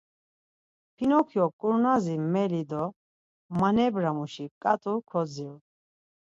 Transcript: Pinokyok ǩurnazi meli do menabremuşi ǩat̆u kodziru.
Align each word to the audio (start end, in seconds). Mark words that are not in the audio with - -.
Pinokyok 0.95 1.51
ǩurnazi 1.59 2.15
meli 2.33 2.63
do 2.69 2.83
menabremuşi 3.59 4.45
ǩat̆u 4.61 4.93
kodziru. 5.09 5.57